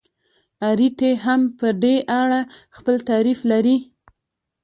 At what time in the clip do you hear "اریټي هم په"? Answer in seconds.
0.69-1.67